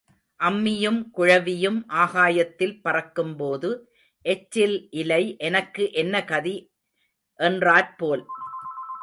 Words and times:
அம்மியும் 0.39 1.09
குழவியும் 1.11 1.77
ஆகாயத்தில் 1.95 2.73
பறக்கும்போது 2.81 3.69
எச்சில் 4.25 4.75
இலை 4.93 5.23
எனக்கு 5.37 5.85
என்ன 5.93 6.23
கதி 6.23 6.55
என்றாற் 7.39 7.93
போல். 7.97 8.25